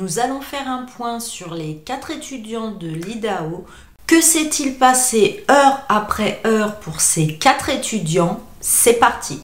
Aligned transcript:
Nous 0.00 0.18
allons 0.18 0.40
faire 0.40 0.68
un 0.68 0.86
point 0.86 1.20
sur 1.20 1.54
les 1.54 1.76
quatre 1.76 2.10
étudiants 2.10 2.72
de 2.72 2.88
l'IDAO. 2.88 3.64
Que 4.08 4.20
s'est-il 4.20 4.76
passé 4.76 5.44
heure 5.48 5.82
après 5.88 6.40
heure 6.44 6.80
pour 6.80 7.00
ces 7.00 7.38
quatre 7.38 7.68
étudiants? 7.68 8.40
C'est 8.60 8.94
parti 8.94 9.43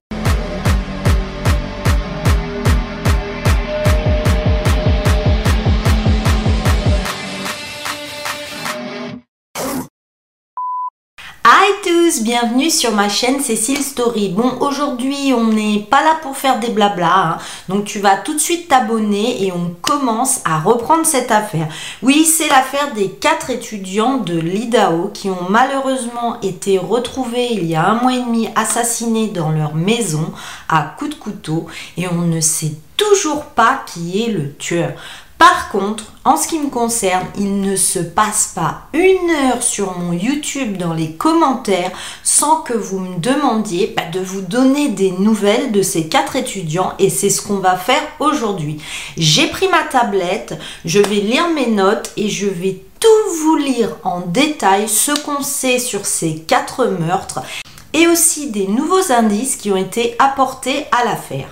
bienvenue 12.23 12.71
sur 12.71 12.93
ma 12.93 13.09
chaîne 13.09 13.41
Cécile 13.41 13.83
Story. 13.83 14.29
Bon, 14.29 14.59
aujourd'hui 14.61 15.33
on 15.35 15.45
n'est 15.45 15.87
pas 15.91 16.03
là 16.03 16.19
pour 16.23 16.37
faire 16.37 16.61
des 16.61 16.69
blabla, 16.69 17.13
hein. 17.15 17.39
donc 17.69 17.85
tu 17.85 17.99
vas 17.99 18.17
tout 18.17 18.35
de 18.35 18.39
suite 18.39 18.69
t'abonner 18.69 19.45
et 19.45 19.53
on 19.53 19.75
commence 19.81 20.41
à 20.45 20.61
reprendre 20.61 21.07
cette 21.07 21.31
affaire. 21.31 21.69
Oui, 22.03 22.27
c'est 22.27 22.49
l'affaire 22.49 22.93
des 22.95 23.11
quatre 23.11 23.49
étudiants 23.51 24.19
de 24.19 24.39
l'IDAO 24.39 25.11
qui 25.15 25.31
ont 25.31 25.49
malheureusement 25.49 26.41
été 26.43 26.79
retrouvés 26.79 27.49
il 27.53 27.65
y 27.65 27.75
a 27.75 27.89
un 27.89 28.03
mois 28.03 28.15
et 28.15 28.23
demi 28.23 28.49
assassinés 28.55 29.29
dans 29.29 29.51
leur 29.51 29.75
maison 29.75 30.33
à 30.69 30.95
coups 30.99 31.13
de 31.13 31.21
couteau 31.21 31.67
et 31.97 32.07
on 32.09 32.23
ne 32.23 32.41
sait 32.41 32.73
toujours 32.97 33.45
pas 33.45 33.83
qui 33.87 34.23
est 34.23 34.31
le 34.31 34.53
tueur. 34.55 34.93
Par 35.41 35.71
contre, 35.71 36.05
en 36.27 36.37
ce 36.37 36.47
qui 36.47 36.59
me 36.59 36.69
concerne, 36.69 37.27
il 37.39 37.63
ne 37.63 37.75
se 37.75 37.99
passe 37.99 38.53
pas 38.55 38.83
une 38.93 39.31
heure 39.31 39.63
sur 39.63 39.97
mon 39.99 40.13
YouTube 40.13 40.77
dans 40.77 40.93
les 40.93 41.13
commentaires 41.13 41.93
sans 42.23 42.61
que 42.61 42.75
vous 42.75 42.99
me 42.99 43.19
demandiez 43.19 43.95
bah, 43.97 44.03
de 44.13 44.21
vous 44.21 44.43
donner 44.43 44.91
des 44.91 45.13
nouvelles 45.13 45.73
de 45.73 45.81
ces 45.81 46.09
quatre 46.09 46.37
étudiants 46.37 46.93
et 46.99 47.09
c'est 47.09 47.31
ce 47.31 47.41
qu'on 47.41 47.57
va 47.57 47.77
faire 47.77 48.03
aujourd'hui. 48.19 48.83
J'ai 49.17 49.47
pris 49.47 49.67
ma 49.69 49.83
tablette, 49.85 50.59
je 50.85 50.99
vais 50.99 51.23
lire 51.23 51.49
mes 51.49 51.69
notes 51.69 52.13
et 52.19 52.29
je 52.29 52.47
vais 52.47 52.79
tout 53.01 53.33
vous 53.43 53.57
lire 53.57 53.97
en 54.05 54.21
détail 54.21 54.91
ce 54.91 55.13
qu'on 55.23 55.43
sait 55.43 55.79
sur 55.79 56.05
ces 56.05 56.37
quatre 56.37 56.85
meurtres 56.85 57.41
et 57.95 58.07
aussi 58.09 58.51
des 58.51 58.67
nouveaux 58.67 59.11
indices 59.11 59.57
qui 59.57 59.73
ont 59.73 59.77
été 59.77 60.17
apportés 60.19 60.85
à 60.93 61.07
l'affaire. 61.07 61.49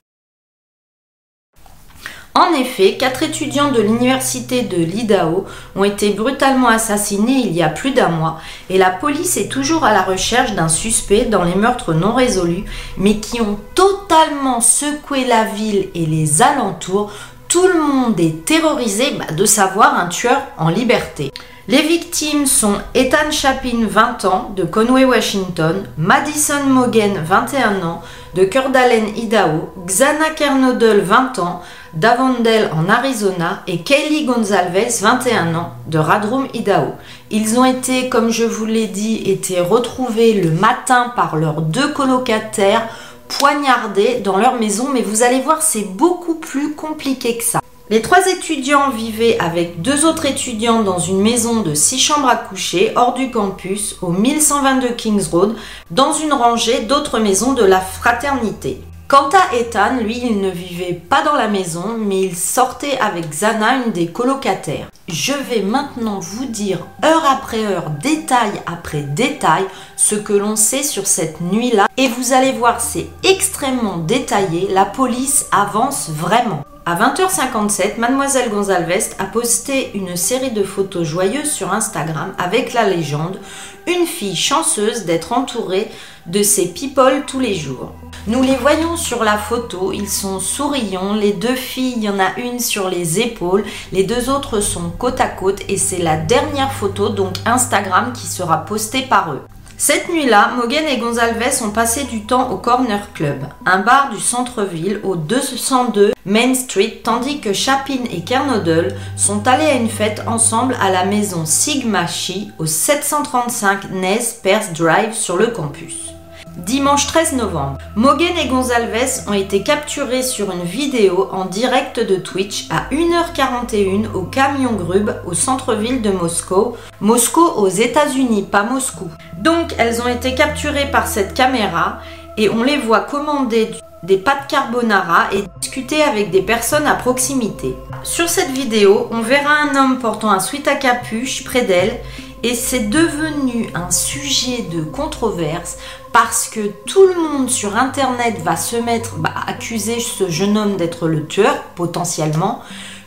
En 2.38 2.52
effet, 2.52 2.96
quatre 2.96 3.24
étudiants 3.24 3.72
de 3.72 3.82
l'université 3.82 4.62
de 4.62 4.76
l'Idaho 4.76 5.44
ont 5.74 5.82
été 5.82 6.10
brutalement 6.10 6.68
assassinés 6.68 7.42
il 7.44 7.52
y 7.52 7.64
a 7.64 7.68
plus 7.68 7.90
d'un 7.90 8.10
mois 8.10 8.38
et 8.70 8.78
la 8.78 8.90
police 8.90 9.36
est 9.36 9.48
toujours 9.48 9.84
à 9.84 9.92
la 9.92 10.02
recherche 10.02 10.52
d'un 10.52 10.68
suspect 10.68 11.24
dans 11.24 11.42
les 11.42 11.56
meurtres 11.56 11.94
non 11.94 12.14
résolus 12.14 12.64
mais 12.96 13.16
qui 13.16 13.40
ont 13.40 13.58
totalement 13.74 14.60
secoué 14.60 15.24
la 15.24 15.46
ville 15.46 15.88
et 15.96 16.06
les 16.06 16.40
alentours. 16.40 17.10
Tout 17.48 17.66
le 17.66 17.82
monde 17.82 18.20
est 18.20 18.44
terrorisé 18.44 19.16
bah, 19.18 19.34
de 19.34 19.44
savoir 19.44 19.98
un 19.98 20.06
tueur 20.06 20.40
en 20.58 20.68
liberté. 20.68 21.32
Les 21.70 21.82
victimes 21.82 22.46
sont 22.46 22.78
Ethan 22.94 23.30
Chapin, 23.30 23.86
20 23.86 24.24
ans, 24.24 24.52
de 24.56 24.64
Conway, 24.64 25.04
Washington, 25.04 25.84
Madison 25.98 26.64
Mogen, 26.66 27.22
21 27.22 27.82
ans, 27.86 28.00
de 28.34 28.44
Kurdalen, 28.44 29.14
Idaho, 29.14 29.68
Xana 29.84 30.30
Kernodle, 30.34 31.00
20 31.00 31.38
ans, 31.40 31.60
d'Avondale 31.92 32.70
en 32.74 32.88
Arizona 32.88 33.64
et 33.66 33.82
Kaylee 33.82 34.24
Gonzalez, 34.24 34.88
21 35.02 35.54
ans, 35.56 35.72
de 35.86 35.98
Radrum, 35.98 36.48
Idaho. 36.54 36.94
Ils 37.30 37.58
ont 37.58 37.66
été, 37.66 38.08
comme 38.08 38.30
je 38.30 38.44
vous 38.44 38.64
l'ai 38.64 38.86
dit, 38.86 39.30
été 39.30 39.60
retrouvés 39.60 40.40
le 40.40 40.50
matin 40.50 41.12
par 41.16 41.36
leurs 41.36 41.60
deux 41.60 41.92
colocataires 41.92 42.88
poignardés 43.28 44.20
dans 44.24 44.38
leur 44.38 44.54
maison, 44.54 44.88
mais 44.90 45.02
vous 45.02 45.22
allez 45.22 45.40
voir, 45.40 45.60
c'est 45.60 45.84
beaucoup 45.84 46.36
plus 46.36 46.72
compliqué 46.72 47.36
que 47.36 47.44
ça. 47.44 47.60
Les 47.90 48.02
trois 48.02 48.26
étudiants 48.26 48.90
vivaient 48.90 49.38
avec 49.38 49.80
deux 49.80 50.04
autres 50.04 50.26
étudiants 50.26 50.82
dans 50.82 50.98
une 50.98 51.22
maison 51.22 51.62
de 51.62 51.72
six 51.72 51.98
chambres 51.98 52.28
à 52.28 52.36
coucher 52.36 52.92
hors 52.96 53.14
du 53.14 53.30
campus 53.30 53.96
au 54.02 54.08
1122 54.08 54.88
Kings 54.90 55.30
Road 55.30 55.56
dans 55.90 56.12
une 56.12 56.34
rangée 56.34 56.80
d'autres 56.80 57.18
maisons 57.18 57.54
de 57.54 57.64
la 57.64 57.80
fraternité. 57.80 58.82
Quant 59.08 59.30
à 59.30 59.56
Ethan, 59.56 60.00
lui, 60.02 60.20
il 60.22 60.42
ne 60.42 60.50
vivait 60.50 60.92
pas 60.92 61.22
dans 61.22 61.32
la 61.32 61.48
maison, 61.48 61.96
mais 61.98 62.20
il 62.20 62.36
sortait 62.36 62.98
avec 62.98 63.32
Zana, 63.32 63.76
une 63.86 63.92
des 63.92 64.08
colocataires. 64.08 64.90
Je 65.08 65.32
vais 65.32 65.62
maintenant 65.62 66.18
vous 66.18 66.44
dire, 66.44 66.80
heure 67.02 67.24
après 67.24 67.64
heure, 67.64 67.88
détail 68.02 68.50
après 68.66 69.00
détail, 69.00 69.64
ce 69.96 70.14
que 70.14 70.34
l'on 70.34 70.56
sait 70.56 70.82
sur 70.82 71.06
cette 71.06 71.40
nuit-là. 71.40 71.86
Et 71.96 72.08
vous 72.08 72.34
allez 72.34 72.52
voir, 72.52 72.82
c'est 72.82 73.08
extrêmement 73.24 73.96
détaillé. 73.96 74.68
La 74.70 74.84
police 74.84 75.46
avance 75.52 76.10
vraiment. 76.10 76.62
À 76.90 76.94
20h57, 76.94 77.98
mademoiselle 77.98 78.48
Gonzalves 78.48 79.10
a 79.18 79.26
posté 79.26 79.90
une 79.92 80.16
série 80.16 80.52
de 80.52 80.62
photos 80.62 81.06
joyeuses 81.06 81.50
sur 81.50 81.70
Instagram 81.70 82.32
avec 82.38 82.72
la 82.72 82.88
légende 82.88 83.38
Une 83.86 84.06
fille 84.06 84.34
chanceuse 84.34 85.04
d'être 85.04 85.34
entourée 85.34 85.88
de 86.24 86.42
ses 86.42 86.68
people 86.68 87.24
tous 87.26 87.40
les 87.40 87.54
jours. 87.54 87.92
Nous 88.26 88.42
les 88.42 88.56
voyons 88.56 88.96
sur 88.96 89.22
la 89.22 89.36
photo, 89.36 89.92
ils 89.92 90.08
sont 90.08 90.40
souriants, 90.40 91.12
les 91.12 91.34
deux 91.34 91.56
filles, 91.56 91.92
il 91.98 92.04
y 92.04 92.08
en 92.08 92.18
a 92.18 92.38
une 92.38 92.58
sur 92.58 92.88
les 92.88 93.20
épaules, 93.20 93.66
les 93.92 94.04
deux 94.04 94.30
autres 94.30 94.60
sont 94.60 94.88
côte 94.88 95.20
à 95.20 95.28
côte 95.28 95.60
et 95.68 95.76
c'est 95.76 95.98
la 95.98 96.16
dernière 96.16 96.72
photo 96.72 97.10
donc 97.10 97.34
Instagram 97.44 98.14
qui 98.14 98.26
sera 98.26 98.64
postée 98.64 99.02
par 99.02 99.34
eux. 99.34 99.42
Cette 99.80 100.08
nuit-là, 100.08 100.54
Mogen 100.56 100.88
et 100.88 100.98
Gonzalves 100.98 101.62
ont 101.62 101.70
passé 101.70 102.02
du 102.02 102.22
temps 102.26 102.50
au 102.50 102.56
Corner 102.56 103.12
Club, 103.12 103.44
un 103.64 103.78
bar 103.78 104.10
du 104.10 104.18
centre-ville 104.18 104.98
au 105.04 105.14
202 105.14 106.14
Main 106.26 106.54
Street, 106.54 107.00
tandis 107.04 107.40
que 107.40 107.52
Chapin 107.52 108.02
et 108.10 108.22
Kernodle 108.22 108.96
sont 109.16 109.46
allés 109.46 109.66
à 109.66 109.74
une 109.74 109.88
fête 109.88 110.24
ensemble 110.26 110.76
à 110.80 110.90
la 110.90 111.04
maison 111.04 111.46
Sigma 111.46 112.08
Chi 112.08 112.50
au 112.58 112.66
735 112.66 113.92
Nez 113.92 114.18
Perth 114.42 114.72
Drive 114.72 115.14
sur 115.14 115.36
le 115.36 115.46
campus. 115.46 116.17
Dimanche 116.58 117.06
13 117.06 117.34
novembre, 117.34 117.78
Mogen 117.94 118.36
et 118.36 118.48
Gonzalves 118.48 119.28
ont 119.28 119.32
été 119.32 119.62
capturés 119.62 120.24
sur 120.24 120.50
une 120.50 120.64
vidéo 120.64 121.28
en 121.30 121.44
direct 121.44 122.00
de 122.00 122.16
Twitch 122.16 122.66
à 122.68 122.92
1h41 122.92 124.12
au 124.12 124.22
camion 124.22 124.72
Grub 124.72 125.14
au 125.24 125.34
centre-ville 125.34 126.02
de 126.02 126.10
Moscou. 126.10 126.74
Moscou 127.00 127.42
aux 127.42 127.68
États-Unis, 127.68 128.42
pas 128.42 128.64
Moscou. 128.64 129.08
Donc 129.38 129.72
elles 129.78 130.02
ont 130.02 130.08
été 130.08 130.34
capturées 130.34 130.90
par 130.90 131.06
cette 131.06 131.32
caméra 131.32 132.00
et 132.36 132.50
on 132.50 132.64
les 132.64 132.76
voit 132.76 133.02
commander 133.02 133.70
des 134.02 134.16
pâtes 134.16 134.48
carbonara 134.48 135.28
et 135.32 135.44
discuter 135.60 136.02
avec 136.02 136.32
des 136.32 136.42
personnes 136.42 136.88
à 136.88 136.94
proximité. 136.94 137.76
Sur 138.02 138.28
cette 138.28 138.50
vidéo, 138.50 139.06
on 139.12 139.20
verra 139.20 139.54
un 139.62 139.76
homme 139.76 139.98
portant 140.00 140.30
un 140.30 140.40
sweat 140.40 140.66
à 140.66 140.74
capuche 140.74 141.44
près 141.44 141.62
d'elle 141.62 142.00
et 142.42 142.54
c'est 142.54 142.88
devenu 142.88 143.68
un 143.74 143.90
sujet 143.90 144.62
de 144.72 144.82
controverse 144.82 145.78
parce 146.12 146.48
que 146.48 146.68
tout 146.86 147.06
le 147.06 147.14
monde 147.14 147.50
sur 147.50 147.76
internet 147.76 148.40
va 148.42 148.56
se 148.56 148.76
mettre 148.76 149.14
à 149.14 149.18
bah, 149.18 149.34
accuser 149.46 150.00
ce 150.00 150.28
jeune 150.28 150.56
homme 150.56 150.76
d'être 150.76 151.08
le 151.08 151.26
tueur 151.26 151.62
potentiellement. 151.74 152.62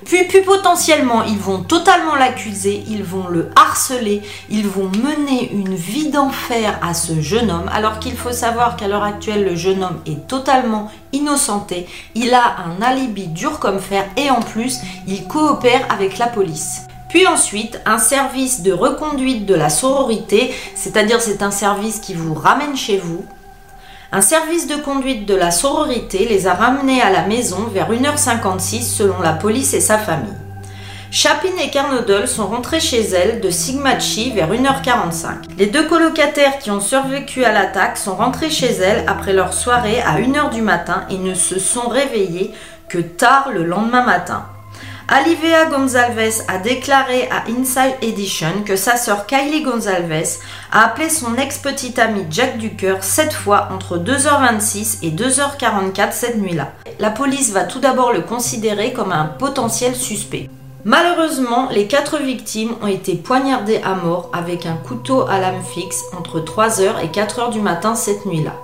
Puis, 0.05 0.23
puis 0.27 0.41
potentiellement, 0.41 1.23
ils 1.23 1.37
vont 1.37 1.61
totalement 1.61 2.15
l'accuser, 2.15 2.83
ils 2.87 3.03
vont 3.03 3.27
le 3.27 3.49
harceler, 3.55 4.21
ils 4.49 4.67
vont 4.67 4.89
mener 4.89 5.51
une 5.51 5.75
vie 5.75 6.09
d'enfer 6.09 6.79
à 6.81 6.93
ce 6.93 7.21
jeune 7.21 7.51
homme, 7.51 7.69
alors 7.71 7.99
qu'il 7.99 8.17
faut 8.17 8.31
savoir 8.31 8.77
qu'à 8.77 8.87
l'heure 8.87 9.03
actuelle, 9.03 9.45
le 9.45 9.55
jeune 9.55 9.83
homme 9.83 10.01
est 10.07 10.27
totalement 10.27 10.91
innocenté, 11.13 11.87
il 12.15 12.33
a 12.33 12.55
un 12.65 12.81
alibi 12.81 13.27
dur 13.27 13.59
comme 13.59 13.79
fer 13.79 14.05
et 14.17 14.31
en 14.31 14.41
plus, 14.41 14.79
il 15.07 15.27
coopère 15.27 15.85
avec 15.91 16.17
la 16.17 16.27
police. 16.27 16.81
Puis 17.11 17.27
ensuite, 17.27 17.81
un 17.85 17.97
service 17.97 18.61
de 18.61 18.71
reconduite 18.71 19.45
de 19.45 19.53
la 19.53 19.69
sororité, 19.69 20.55
c'est-à-dire 20.75 21.19
c'est 21.19 21.43
un 21.43 21.51
service 21.51 21.99
qui 21.99 22.13
vous 22.13 22.33
ramène 22.33 22.77
chez 22.77 22.97
vous. 22.97 23.25
Un 24.13 24.21
service 24.21 24.65
de 24.65 24.77
conduite 24.77 25.25
de 25.25 25.35
la 25.35 25.51
sororité 25.51 26.25
les 26.25 26.47
a 26.47 26.53
ramenés 26.53 27.01
à 27.01 27.09
la 27.09 27.27
maison 27.27 27.67
vers 27.73 27.91
1h56 27.91 28.83
selon 28.83 29.19
la 29.19 29.33
police 29.33 29.73
et 29.73 29.81
sa 29.81 29.97
famille. 29.97 30.31
Chapin 31.11 31.49
et 31.61 31.69
Carnodle 31.69 32.29
sont 32.29 32.47
rentrés 32.47 32.79
chez 32.79 33.01
elles 33.01 33.41
de 33.41 33.49
Sigma 33.49 33.99
Chi 33.99 34.31
vers 34.31 34.49
1h45. 34.49 35.57
Les 35.57 35.65
deux 35.65 35.85
colocataires 35.87 36.59
qui 36.59 36.71
ont 36.71 36.79
survécu 36.79 37.43
à 37.43 37.51
l'attaque 37.51 37.97
sont 37.97 38.15
rentrés 38.15 38.49
chez 38.49 38.71
elles 38.71 39.03
après 39.07 39.33
leur 39.33 39.51
soirée 39.51 40.01
à 40.01 40.17
1h 40.17 40.53
du 40.53 40.61
matin 40.61 41.03
et 41.09 41.17
ne 41.17 41.33
se 41.33 41.59
sont 41.59 41.89
réveillés 41.89 42.53
que 42.87 42.99
tard 42.99 43.49
le 43.53 43.65
lendemain 43.65 44.05
matin. 44.05 44.45
Alivea 45.07 45.65
Gonzalez 45.65 46.41
a 46.47 46.57
déclaré 46.57 47.27
à 47.29 47.43
Inside 47.49 47.95
Edition 48.01 48.63
que 48.65 48.75
sa 48.75 48.95
sœur 48.95 49.25
Kylie 49.25 49.63
Gonzalez 49.63 50.39
a 50.71 50.85
appelé 50.85 51.09
son 51.09 51.35
ex-petit 51.35 51.99
ami 51.99 52.25
Jack 52.29 52.57
Ducker 52.57 52.97
sept 53.01 53.33
fois 53.33 53.67
entre 53.71 53.97
2h26 53.97 54.99
et 55.03 55.11
2h44 55.11 56.11
cette 56.11 56.37
nuit-là. 56.37 56.71
La 56.99 57.09
police 57.09 57.51
va 57.51 57.63
tout 57.63 57.79
d'abord 57.79 58.13
le 58.13 58.21
considérer 58.21 58.93
comme 58.93 59.11
un 59.11 59.25
potentiel 59.25 59.95
suspect. 59.95 60.49
Malheureusement, 60.85 61.69
les 61.71 61.87
quatre 61.87 62.17
victimes 62.17 62.75
ont 62.81 62.87
été 62.87 63.15
poignardées 63.15 63.81
à 63.83 63.95
mort 63.95 64.29
avec 64.33 64.65
un 64.65 64.75
couteau 64.75 65.27
à 65.27 65.39
lame 65.39 65.61
fixe 65.61 66.03
entre 66.17 66.39
3h 66.39 67.03
et 67.03 67.07
4h 67.07 67.51
du 67.51 67.59
matin 67.59 67.95
cette 67.95 68.25
nuit-là. 68.25 68.55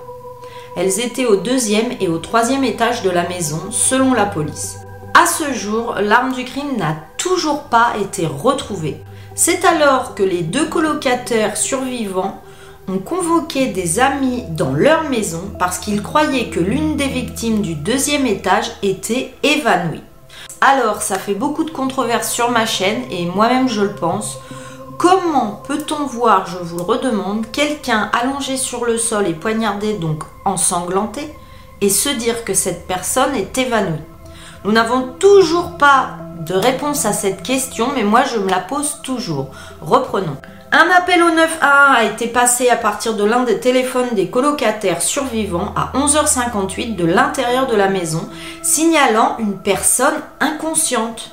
Elles 0.76 1.00
étaient 1.00 1.26
au 1.26 1.36
deuxième 1.36 1.92
et 2.00 2.08
au 2.08 2.18
troisième 2.18 2.64
étage 2.64 3.02
de 3.02 3.10
la 3.10 3.28
maison, 3.28 3.60
selon 3.70 4.14
la 4.14 4.26
police. 4.26 4.78
À 5.20 5.26
ce 5.26 5.52
jour, 5.52 5.96
l'arme 6.00 6.32
du 6.32 6.44
crime 6.44 6.76
n'a 6.76 6.94
toujours 7.16 7.64
pas 7.64 7.94
été 8.00 8.24
retrouvée. 8.24 9.02
C'est 9.34 9.64
alors 9.64 10.14
que 10.14 10.22
les 10.22 10.42
deux 10.42 10.66
colocataires 10.66 11.56
survivants 11.56 12.40
ont 12.86 12.98
convoqué 12.98 13.66
des 13.66 13.98
amis 13.98 14.44
dans 14.50 14.72
leur 14.72 15.10
maison 15.10 15.40
parce 15.58 15.80
qu'ils 15.80 16.04
croyaient 16.04 16.50
que 16.50 16.60
l'une 16.60 16.94
des 16.94 17.08
victimes 17.08 17.62
du 17.62 17.74
deuxième 17.74 18.26
étage 18.26 18.70
était 18.84 19.34
évanouie. 19.42 20.04
Alors, 20.60 21.02
ça 21.02 21.18
fait 21.18 21.34
beaucoup 21.34 21.64
de 21.64 21.72
controverses 21.72 22.30
sur 22.30 22.52
ma 22.52 22.64
chaîne 22.64 23.02
et 23.10 23.26
moi-même 23.26 23.68
je 23.68 23.82
le 23.82 23.96
pense. 23.96 24.38
Comment 24.98 25.60
peut-on 25.66 26.06
voir, 26.06 26.46
je 26.46 26.58
vous 26.58 26.76
le 26.76 26.84
redemande, 26.84 27.50
quelqu'un 27.50 28.08
allongé 28.12 28.56
sur 28.56 28.84
le 28.84 28.96
sol 28.96 29.26
et 29.26 29.34
poignardé, 29.34 29.94
donc 29.94 30.22
ensanglanté, 30.44 31.34
et 31.80 31.90
se 31.90 32.08
dire 32.08 32.44
que 32.44 32.54
cette 32.54 32.86
personne 32.86 33.34
est 33.34 33.58
évanouie? 33.58 33.98
Nous 34.68 34.74
n'avons 34.74 35.14
toujours 35.18 35.78
pas 35.78 36.18
de 36.46 36.52
réponse 36.52 37.06
à 37.06 37.14
cette 37.14 37.42
question, 37.42 37.88
mais 37.94 38.04
moi 38.04 38.24
je 38.24 38.38
me 38.38 38.50
la 38.50 38.58
pose 38.58 38.98
toujours. 39.02 39.46
Reprenons. 39.80 40.36
Un 40.72 40.90
appel 40.94 41.22
au 41.22 41.30
911 41.30 41.58
a 41.62 42.04
été 42.04 42.26
passé 42.26 42.68
à 42.68 42.76
partir 42.76 43.14
de 43.14 43.24
l'un 43.24 43.44
des 43.44 43.60
téléphones 43.60 44.10
des 44.12 44.28
colocataires 44.28 45.00
survivants 45.00 45.72
à 45.74 45.96
11h58 45.96 46.96
de 46.96 47.06
l'intérieur 47.06 47.66
de 47.66 47.76
la 47.76 47.88
maison, 47.88 48.28
signalant 48.60 49.36
une 49.38 49.56
personne 49.56 50.20
inconsciente. 50.38 51.30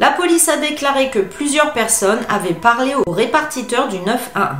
La 0.00 0.10
police 0.10 0.48
a 0.48 0.56
déclaré 0.56 1.08
que 1.10 1.20
plusieurs 1.20 1.72
personnes 1.72 2.26
avaient 2.28 2.52
parlé 2.52 2.96
au 2.96 3.08
répartiteur 3.12 3.86
du 3.86 4.00
911. 4.00 4.56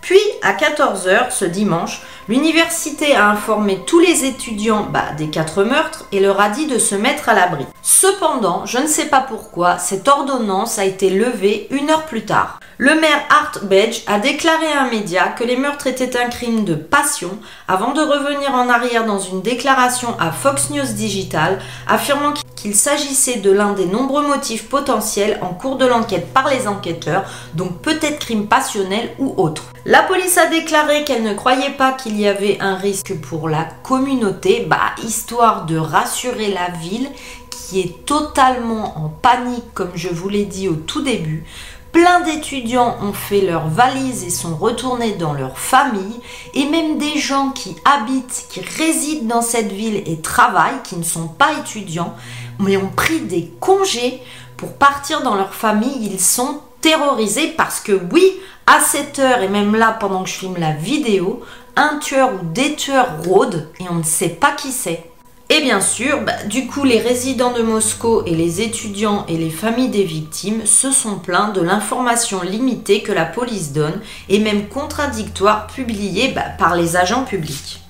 Puis, 0.00 0.18
à 0.42 0.54
14h 0.54 1.30
ce 1.30 1.44
dimanche, 1.44 2.02
l'université 2.30 3.16
a 3.16 3.28
informé 3.28 3.80
tous 3.84 3.98
les 3.98 4.24
étudiants 4.24 4.86
bah, 4.88 5.06
des 5.18 5.30
quatre 5.30 5.64
meurtres 5.64 6.04
et 6.12 6.20
leur 6.20 6.40
a 6.40 6.48
dit 6.48 6.68
de 6.68 6.78
se 6.78 6.94
mettre 6.94 7.28
à 7.28 7.34
l'abri. 7.34 7.66
Cependant, 7.82 8.64
je 8.66 8.78
ne 8.78 8.86
sais 8.86 9.06
pas 9.06 9.20
pourquoi, 9.20 9.78
cette 9.78 10.06
ordonnance 10.06 10.78
a 10.78 10.84
été 10.84 11.10
levée 11.10 11.66
une 11.72 11.90
heure 11.90 12.06
plus 12.06 12.24
tard. 12.24 12.60
Le 12.78 12.94
maire 12.94 13.26
Art 13.30 13.64
Bedge 13.64 14.02
a 14.06 14.20
déclaré 14.20 14.68
à 14.68 14.84
un 14.84 14.90
média 14.90 15.26
que 15.26 15.42
les 15.42 15.56
meurtres 15.56 15.88
étaient 15.88 16.16
un 16.16 16.28
crime 16.28 16.64
de 16.64 16.76
passion 16.76 17.36
avant 17.66 17.92
de 17.92 18.00
revenir 18.00 18.54
en 18.54 18.68
arrière 18.68 19.04
dans 19.04 19.18
une 19.18 19.42
déclaration 19.42 20.16
à 20.20 20.30
Fox 20.30 20.70
News 20.70 20.92
Digital 20.94 21.58
affirmant 21.88 22.32
qu'il 22.54 22.74
s'agissait 22.74 23.40
de 23.40 23.50
l'un 23.50 23.72
des 23.72 23.86
nombreux 23.86 24.26
motifs 24.26 24.68
potentiels 24.68 25.38
en 25.42 25.48
cours 25.48 25.76
de 25.76 25.86
l'enquête 25.86 26.32
par 26.32 26.48
les 26.48 26.68
enquêteurs, 26.68 27.24
donc 27.54 27.80
peut-être 27.80 28.18
crime 28.18 28.46
passionnel 28.46 29.10
ou 29.18 29.34
autre. 29.36 29.64
La 29.86 30.02
police 30.02 30.36
a 30.36 30.46
déclaré 30.46 31.04
qu'elle 31.04 31.22
ne 31.22 31.32
croyait 31.32 31.70
pas 31.70 31.92
qu'il 31.92 32.19
y 32.19 32.19
avait 32.26 32.60
un 32.60 32.76
risque 32.76 33.14
pour 33.20 33.48
la 33.48 33.64
communauté, 33.82 34.66
bah 34.68 34.94
histoire 35.04 35.66
de 35.66 35.76
rassurer 35.76 36.52
la 36.52 36.70
ville 36.70 37.10
qui 37.50 37.80
est 37.80 38.04
totalement 38.04 38.98
en 38.98 39.08
panique 39.08 39.74
comme 39.74 39.92
je 39.94 40.08
vous 40.08 40.28
l'ai 40.28 40.44
dit 40.44 40.68
au 40.68 40.74
tout 40.74 41.02
début 41.02 41.44
Plein 41.92 42.20
d'étudiants 42.20 42.96
ont 43.02 43.12
fait 43.12 43.40
leurs 43.40 43.66
valises 43.66 44.22
et 44.22 44.30
sont 44.30 44.54
retournés 44.54 45.14
dans 45.14 45.32
leur 45.32 45.58
famille, 45.58 46.20
et 46.54 46.66
même 46.66 46.98
des 46.98 47.18
gens 47.18 47.50
qui 47.50 47.74
habitent, 47.84 48.46
qui 48.48 48.60
résident 48.60 49.26
dans 49.26 49.42
cette 49.42 49.72
ville 49.72 50.02
et 50.06 50.20
travaillent, 50.20 50.82
qui 50.84 50.96
ne 50.96 51.02
sont 51.02 51.26
pas 51.26 51.52
étudiants, 51.58 52.14
mais 52.60 52.76
ont 52.76 52.92
pris 52.94 53.20
des 53.20 53.50
congés 53.58 54.22
pour 54.56 54.74
partir 54.74 55.22
dans 55.22 55.34
leur 55.34 55.52
famille. 55.52 56.08
Ils 56.12 56.20
sont 56.20 56.60
terrorisés 56.80 57.54
parce 57.56 57.80
que 57.80 58.00
oui, 58.12 58.24
à 58.66 58.78
cette 58.78 59.18
heure 59.18 59.42
et 59.42 59.48
même 59.48 59.74
là 59.74 59.96
pendant 59.98 60.22
que 60.22 60.28
je 60.28 60.34
filme 60.34 60.58
la 60.58 60.72
vidéo, 60.72 61.42
un 61.76 61.98
tueur 61.98 62.30
ou 62.34 62.46
des 62.52 62.74
tueurs 62.74 63.22
rôdent 63.24 63.68
et 63.80 63.84
on 63.90 63.96
ne 63.96 64.02
sait 64.02 64.28
pas 64.28 64.52
qui 64.52 64.72
c'est. 64.72 65.04
Et 65.52 65.62
bien 65.62 65.80
sûr, 65.80 66.20
bah, 66.20 66.44
du 66.48 66.68
coup, 66.68 66.84
les 66.84 67.00
résidents 67.00 67.52
de 67.52 67.62
Moscou 67.62 68.22
et 68.24 68.36
les 68.36 68.60
étudiants 68.60 69.26
et 69.28 69.36
les 69.36 69.50
familles 69.50 69.88
des 69.88 70.04
victimes 70.04 70.64
se 70.64 70.92
sont 70.92 71.18
plaints 71.18 71.48
de 71.48 71.60
l'information 71.60 72.40
limitée 72.42 73.02
que 73.02 73.10
la 73.10 73.24
police 73.24 73.72
donne 73.72 74.00
et 74.28 74.38
même 74.38 74.68
contradictoire 74.68 75.66
publiée 75.66 76.28
bah, 76.28 76.44
par 76.56 76.76
les 76.76 76.96
agents 76.96 77.24
publics. 77.24 77.80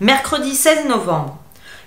Mercredi 0.00 0.54
16 0.54 0.88
novembre, 0.88 1.38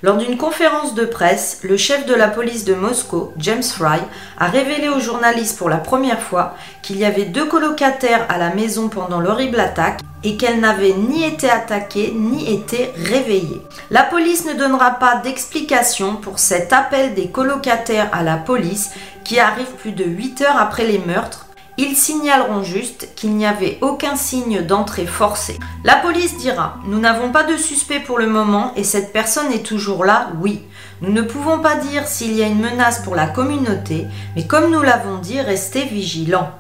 lors 0.02 0.18
d'une 0.18 0.38
conférence 0.38 0.96
de 0.96 1.06
presse, 1.06 1.60
le 1.62 1.78
chef 1.78 2.08
de 2.08 2.16
la 2.16 2.30
police 2.30 2.66
de 2.66 2.74
Moscou, 2.74 3.32
James 3.38 3.62
Fry, 3.62 4.00
a 4.40 4.48
révélé 4.48 4.90
aux 4.90 5.00
journalistes 5.00 5.60
pour 5.60 5.70
la 5.70 5.78
première 5.78 6.22
fois 6.22 6.56
qu'il 6.82 6.98
y 6.98 7.06
avait 7.06 7.26
deux 7.26 7.46
colocataires 7.46 8.26
à 8.30 8.40
la 8.40 8.56
maison 8.56 8.90
pendant 8.90 9.20
l'horrible 9.20 9.60
attaque 9.60 10.00
et 10.24 10.38
qu'elles 10.38 10.60
n'avaient 10.60 10.94
ni 10.94 11.24
été 11.24 11.50
attaquées 11.50 12.14
ni 12.16 12.54
été 12.54 12.92
réveillées. 12.96 13.62
La 13.90 14.04
police 14.04 14.46
ne 14.46 14.54
donnera 14.54 14.92
pas 14.92 15.18
d'explication 15.18 16.16
pour 16.16 16.40
cet 16.40 16.74
appel 16.74 17.14
des 17.14 17.30
colocataires 17.30 18.10
à 18.12 18.24
la 18.24 18.38
police 18.38 18.92
qui 19.24 19.40
arrive 19.40 19.72
plus 19.80 19.92
de 19.92 20.04
8 20.06 20.42
heures 20.42 20.58
après 20.58 20.86
les 20.86 21.00
meurtres 21.00 21.50
ils 21.82 21.96
signaleront 21.96 22.62
juste 22.62 23.08
qu'il 23.16 23.38
n'y 23.38 23.46
avait 23.46 23.78
aucun 23.80 24.18
signe 24.18 24.62
d'entrée 24.62 25.06
forcée. 25.06 25.58
La 25.86 25.96
police 25.96 26.36
dira 26.36 26.76
Nous 26.86 27.00
n'avons 27.00 27.32
pas 27.32 27.46
de 27.46 27.56
suspect 27.56 28.02
pour 28.02 28.20
le 28.20 28.28
moment 28.28 28.74
et 28.76 28.84
cette 28.84 29.14
personne 29.14 29.54
est 29.54 29.66
toujours 29.66 30.04
là, 30.04 30.28
oui. 30.42 30.62
Nous 31.02 31.14
ne 31.14 31.22
pouvons 31.22 31.60
pas 31.60 31.76
dire 31.76 32.06
s'il 32.06 32.34
y 32.34 32.44
a 32.44 32.48
une 32.48 32.60
menace 32.60 33.00
pour 33.00 33.16
la 33.16 33.28
communauté, 33.28 34.08
mais 34.36 34.46
comme 34.46 34.72
nous 34.72 34.82
l'avons 34.82 35.20
dit, 35.20 35.40
restez 35.40 35.86
vigilants. 35.86 36.52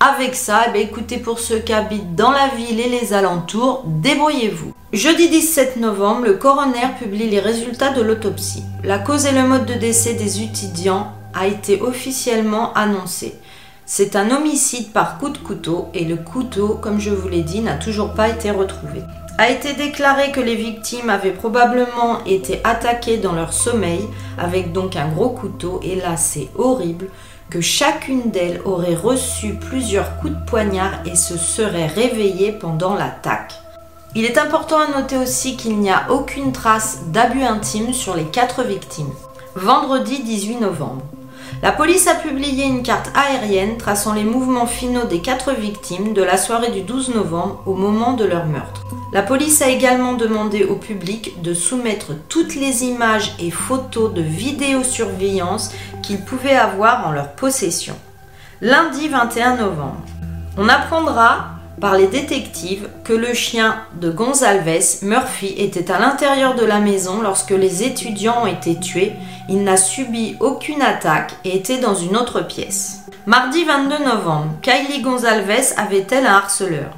Avec 0.00 0.34
ça, 0.34 0.66
eh 0.74 0.80
écoutez, 0.80 1.18
pour 1.18 1.38
ceux 1.38 1.60
qui 1.60 1.72
habitent 1.72 2.14
dans 2.14 2.32
la 2.32 2.48
ville 2.48 2.80
et 2.80 2.88
les 2.88 3.12
alentours, 3.12 3.84
débrouillez-vous. 3.86 4.74
Jeudi 4.92 5.28
17 5.28 5.76
novembre, 5.76 6.26
le 6.26 6.34
coroner 6.34 6.88
publie 6.98 7.30
les 7.30 7.40
résultats 7.40 7.92
de 7.92 8.02
l'autopsie. 8.02 8.64
La 8.82 8.98
cause 8.98 9.24
et 9.24 9.32
le 9.32 9.44
mode 9.44 9.66
de 9.66 9.74
décès 9.74 10.14
des 10.14 10.42
étudiants 10.42 11.12
a 11.32 11.46
été 11.46 11.80
officiellement 11.80 12.72
annoncé. 12.74 13.34
C'est 13.86 14.16
un 14.16 14.30
homicide 14.30 14.92
par 14.92 15.18
coup 15.18 15.30
de 15.30 15.38
couteau 15.38 15.88
et 15.94 16.04
le 16.04 16.16
couteau, 16.16 16.78
comme 16.80 17.00
je 17.00 17.10
vous 17.10 17.28
l'ai 17.28 17.42
dit, 17.42 17.60
n'a 17.60 17.74
toujours 17.74 18.14
pas 18.14 18.28
été 18.28 18.50
retrouvé. 18.50 19.02
A 19.38 19.50
été 19.50 19.74
déclaré 19.74 20.30
que 20.30 20.40
les 20.40 20.54
victimes 20.54 21.10
avaient 21.10 21.32
probablement 21.32 22.24
été 22.24 22.60
attaquées 22.62 23.16
dans 23.16 23.32
leur 23.32 23.52
sommeil 23.52 24.08
avec 24.38 24.72
donc 24.72 24.94
un 24.94 25.08
gros 25.08 25.30
couteau 25.30 25.80
et 25.82 25.96
là 25.96 26.16
c'est 26.16 26.48
horrible 26.56 27.08
chacune 27.60 28.30
d'elles 28.30 28.60
aurait 28.64 28.94
reçu 28.94 29.54
plusieurs 29.54 30.18
coups 30.18 30.32
de 30.34 30.44
poignard 30.46 30.92
et 31.06 31.16
se 31.16 31.36
serait 31.36 31.86
réveillée 31.86 32.52
pendant 32.52 32.94
l'attaque. 32.94 33.54
Il 34.14 34.24
est 34.24 34.38
important 34.38 34.78
à 34.78 34.86
noter 34.86 35.16
aussi 35.16 35.56
qu'il 35.56 35.78
n'y 35.78 35.90
a 35.90 36.10
aucune 36.10 36.52
trace 36.52 37.00
d'abus 37.08 37.42
intime 37.42 37.92
sur 37.92 38.14
les 38.14 38.26
quatre 38.26 38.62
victimes. 38.62 39.12
Vendredi 39.56 40.22
18 40.22 40.60
novembre. 40.60 41.02
La 41.64 41.72
police 41.72 42.08
a 42.08 42.14
publié 42.14 42.66
une 42.66 42.82
carte 42.82 43.10
aérienne 43.14 43.78
traçant 43.78 44.12
les 44.12 44.22
mouvements 44.22 44.66
finaux 44.66 45.06
des 45.06 45.20
quatre 45.20 45.54
victimes 45.54 46.12
de 46.12 46.22
la 46.22 46.36
soirée 46.36 46.70
du 46.70 46.82
12 46.82 47.14
novembre 47.14 47.62
au 47.64 47.72
moment 47.72 48.12
de 48.12 48.26
leur 48.26 48.44
meurtre. 48.44 48.84
La 49.14 49.22
police 49.22 49.62
a 49.62 49.70
également 49.70 50.12
demandé 50.12 50.64
au 50.64 50.74
public 50.74 51.40
de 51.40 51.54
soumettre 51.54 52.12
toutes 52.28 52.54
les 52.54 52.84
images 52.84 53.34
et 53.38 53.50
photos 53.50 54.12
de 54.12 54.20
vidéosurveillance 54.20 55.72
qu'ils 56.02 56.22
pouvaient 56.22 56.54
avoir 56.54 57.08
en 57.08 57.12
leur 57.12 57.32
possession. 57.32 57.94
Lundi 58.60 59.08
21 59.08 59.56
novembre. 59.56 60.04
On 60.58 60.68
apprendra 60.68 61.53
par 61.80 61.96
les 61.96 62.06
détectives 62.06 62.88
que 63.04 63.12
le 63.12 63.34
chien 63.34 63.76
de 64.00 64.10
Gonzalves, 64.10 65.02
Murphy, 65.02 65.54
était 65.58 65.90
à 65.90 65.98
l'intérieur 65.98 66.54
de 66.54 66.64
la 66.64 66.80
maison 66.80 67.20
lorsque 67.22 67.50
les 67.50 67.82
étudiants 67.82 68.44
ont 68.44 68.46
été 68.46 68.78
tués. 68.78 69.12
Il 69.48 69.64
n'a 69.64 69.76
subi 69.76 70.36
aucune 70.40 70.82
attaque 70.82 71.34
et 71.44 71.56
était 71.56 71.78
dans 71.78 71.94
une 71.94 72.16
autre 72.16 72.40
pièce. 72.40 73.00
Mardi 73.26 73.64
22 73.64 74.04
novembre, 74.04 74.52
Kylie 74.62 75.02
Gonzalves 75.02 75.74
avait-elle 75.76 76.26
un 76.26 76.34
harceleur? 76.34 76.90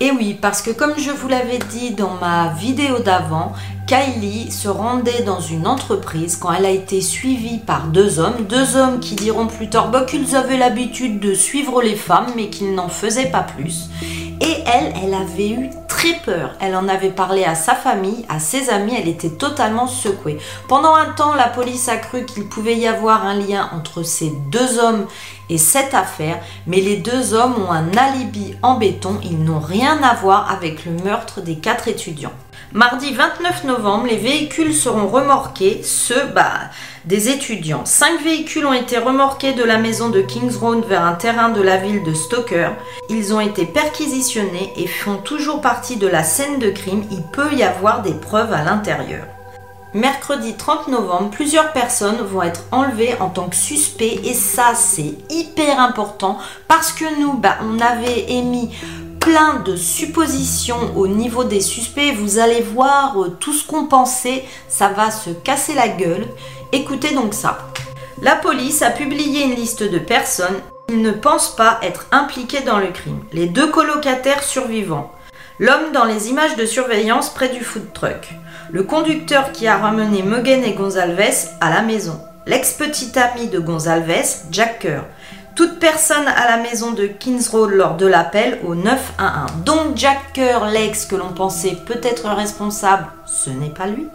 Et 0.00 0.12
oui, 0.12 0.38
parce 0.40 0.62
que 0.62 0.70
comme 0.70 0.94
je 0.96 1.10
vous 1.10 1.26
l'avais 1.26 1.58
dit 1.58 1.90
dans 1.90 2.14
ma 2.20 2.52
vidéo 2.52 3.00
d'avant, 3.00 3.52
Kylie 3.88 4.52
se 4.52 4.68
rendait 4.68 5.22
dans 5.22 5.40
une 5.40 5.66
entreprise 5.66 6.36
quand 6.36 6.52
elle 6.52 6.66
a 6.66 6.70
été 6.70 7.00
suivie 7.00 7.58
par 7.58 7.88
deux 7.88 8.20
hommes, 8.20 8.46
deux 8.48 8.76
hommes 8.76 9.00
qui 9.00 9.16
diront 9.16 9.48
plus 9.48 9.68
tard 9.68 9.90
bah, 9.90 10.04
qu'ils 10.04 10.36
avaient 10.36 10.56
l'habitude 10.56 11.18
de 11.18 11.34
suivre 11.34 11.82
les 11.82 11.96
femmes 11.96 12.28
mais 12.36 12.48
qu'ils 12.48 12.74
n'en 12.74 12.88
faisaient 12.88 13.30
pas 13.30 13.42
plus. 13.42 13.88
Et 14.40 14.62
elle, 14.66 14.92
elle 15.02 15.14
avait 15.14 15.50
eu 15.50 15.70
très 15.98 16.14
peur. 16.14 16.52
Elle 16.60 16.76
en 16.76 16.86
avait 16.86 17.10
parlé 17.10 17.42
à 17.42 17.56
sa 17.56 17.74
famille, 17.74 18.24
à 18.28 18.38
ses 18.38 18.70
amis, 18.70 18.94
elle 18.96 19.08
était 19.08 19.30
totalement 19.30 19.88
secouée. 19.88 20.38
Pendant 20.68 20.94
un 20.94 21.06
temps, 21.06 21.34
la 21.34 21.48
police 21.48 21.88
a 21.88 21.96
cru 21.96 22.24
qu'il 22.24 22.48
pouvait 22.48 22.76
y 22.76 22.86
avoir 22.86 23.26
un 23.26 23.34
lien 23.34 23.68
entre 23.72 24.04
ces 24.04 24.30
deux 24.52 24.78
hommes 24.78 25.06
et 25.50 25.58
cette 25.58 25.94
affaire, 25.94 26.38
mais 26.68 26.80
les 26.80 26.98
deux 26.98 27.34
hommes 27.34 27.56
ont 27.60 27.72
un 27.72 27.90
alibi 27.96 28.54
en 28.62 28.74
béton, 28.74 29.18
ils 29.24 29.42
n'ont 29.42 29.58
rien 29.58 30.00
à 30.04 30.14
voir 30.14 30.48
avec 30.52 30.84
le 30.84 30.92
meurtre 30.92 31.40
des 31.40 31.56
quatre 31.56 31.88
étudiants. 31.88 32.32
Mardi 32.74 33.14
29 33.14 33.64
novembre, 33.64 34.08
les 34.08 34.18
véhicules 34.18 34.74
seront 34.74 35.08
remorqués, 35.08 35.80
ceux 35.82 36.26
bah, 36.34 36.52
des 37.06 37.30
étudiants. 37.30 37.86
Cinq 37.86 38.22
véhicules 38.22 38.66
ont 38.66 38.74
été 38.74 38.98
remorqués 38.98 39.54
de 39.54 39.64
la 39.64 39.78
maison 39.78 40.10
de 40.10 40.20
Kings 40.20 40.54
Road 40.58 40.84
vers 40.86 41.02
un 41.02 41.14
terrain 41.14 41.48
de 41.48 41.62
la 41.62 41.78
ville 41.78 42.02
de 42.02 42.12
Stoker. 42.12 42.72
Ils 43.08 43.32
ont 43.32 43.40
été 43.40 43.64
perquisitionnés 43.64 44.70
et 44.76 44.86
font 44.86 45.16
toujours 45.16 45.62
partie 45.62 45.96
de 45.96 46.06
la 46.06 46.22
scène 46.22 46.58
de 46.58 46.68
crime. 46.68 47.04
Il 47.10 47.22
peut 47.22 47.54
y 47.54 47.62
avoir 47.62 48.02
des 48.02 48.12
preuves 48.12 48.52
à 48.52 48.62
l'intérieur. 48.62 49.24
mercredi 49.94 50.52
30 50.52 50.88
novembre, 50.88 51.30
plusieurs 51.30 51.72
personnes 51.72 52.20
vont 52.20 52.42
être 52.42 52.64
enlevées 52.70 53.16
en 53.18 53.30
tant 53.30 53.48
que 53.48 53.56
suspects 53.56 54.20
et 54.22 54.34
ça 54.34 54.74
c'est 54.74 55.14
hyper 55.30 55.80
important 55.80 56.36
parce 56.68 56.92
que 56.92 57.18
nous, 57.18 57.32
bah, 57.32 57.56
on 57.62 57.80
avait 57.80 58.30
émis 58.30 58.68
plein 59.28 59.60
de 59.60 59.76
suppositions 59.76 60.96
au 60.96 61.06
niveau 61.06 61.44
des 61.44 61.60
suspects. 61.60 62.14
Vous 62.16 62.38
allez 62.38 62.62
voir 62.62 63.20
euh, 63.20 63.36
tout 63.38 63.52
ce 63.52 63.66
qu'on 63.66 63.84
pensait, 63.84 64.42
ça 64.68 64.88
va 64.88 65.10
se 65.10 65.28
casser 65.28 65.74
la 65.74 65.88
gueule. 65.88 66.26
Écoutez 66.72 67.14
donc 67.14 67.34
ça. 67.34 67.58
La 68.22 68.36
police 68.36 68.80
a 68.80 68.90
publié 68.90 69.44
une 69.44 69.54
liste 69.54 69.82
de 69.82 69.98
personnes 69.98 70.56
qui 70.88 70.96
ne 70.96 71.12
pensent 71.12 71.54
pas 71.54 71.78
être 71.82 72.06
impliquées 72.10 72.62
dans 72.62 72.78
le 72.78 72.86
crime. 72.86 73.22
Les 73.34 73.44
deux 73.44 73.70
colocataires 73.70 74.42
survivants. 74.42 75.12
L'homme 75.58 75.92
dans 75.92 76.06
les 76.06 76.30
images 76.30 76.56
de 76.56 76.64
surveillance 76.64 77.28
près 77.28 77.50
du 77.50 77.62
food 77.62 77.92
truck. 77.92 78.30
Le 78.72 78.82
conducteur 78.82 79.52
qui 79.52 79.66
a 79.66 79.76
ramené 79.76 80.22
Mugen 80.22 80.64
et 80.64 80.72
Gonzalves 80.72 81.50
à 81.60 81.68
la 81.68 81.82
maison. 81.82 82.18
L'ex-petit 82.46 83.12
ami 83.18 83.48
de 83.48 83.58
Gonzalves, 83.58 84.46
Jack. 84.50 84.86
Toute 85.58 85.80
personne 85.80 86.28
à 86.28 86.48
la 86.48 86.58
maison 86.58 86.92
de 86.92 87.08
Kings 87.08 87.48
Road 87.50 87.70
lors 87.70 87.96
de 87.96 88.06
l'appel 88.06 88.60
au 88.64 88.76
911. 88.76 89.64
Donc 89.64 89.96
Jack 89.96 90.32
Kerr, 90.32 90.66
l'ex 90.66 91.04
que 91.04 91.16
l'on 91.16 91.32
pensait 91.32 91.76
peut-être 91.84 92.28
responsable, 92.28 93.08
ce 93.26 93.50
n'est 93.50 93.70
pas 93.70 93.88
lui. 93.88 94.06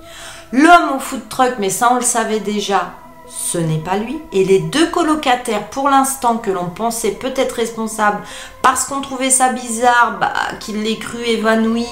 L'homme 0.53 0.93
au 0.95 1.00
food 1.00 1.27
truck, 1.27 1.55
mais 1.59 1.69
ça 1.69 1.89
on 1.91 1.95
le 1.95 2.01
savait 2.01 2.39
déjà, 2.39 2.93
ce 3.27 3.57
n'est 3.57 3.83
pas 3.83 3.97
lui. 3.97 4.17
Et 4.31 4.45
les 4.45 4.59
deux 4.59 4.85
colocataires, 4.85 5.67
pour 5.67 5.89
l'instant, 5.89 6.38
que 6.38 6.50
l'on 6.50 6.69
pensait 6.69 7.12
peut-être 7.12 7.55
responsables 7.55 8.21
parce 8.62 8.85
qu'on 8.85 9.01
trouvait 9.01 9.29
ça 9.29 9.51
bizarre, 9.51 10.19
bah, 10.21 10.31
qu'il 10.62 10.97
cru 10.97 11.25
évanoui, 11.25 11.85